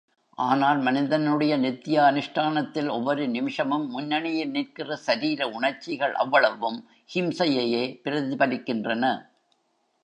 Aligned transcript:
ஆனால், 0.37 0.79
மனிதனுடைய 0.79 1.57
நித்ய 1.57 1.97
அனுஷ்டானத்தில் 2.03 2.89
ஒவ்வொரு 2.89 3.27
நிமிஷமும் 3.27 3.85
முன்னணியில் 3.89 4.51
நிற்கிற 4.51 4.95
சரீர 4.95 5.49
உணர்ச்சிகள் 5.49 6.13
அவ்வளவும் 6.13 6.79
ஹிம்சையையே 7.15 7.85
பிரதிபலிக்கின்றன. 8.03 9.05